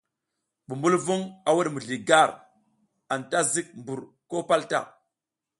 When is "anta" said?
3.13-3.39